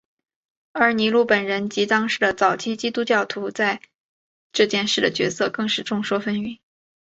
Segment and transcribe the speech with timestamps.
[0.71, 3.79] 而尼禄本人及当时的早期基督教徒在
[4.51, 6.59] 这件事的角色更是众说纷纭。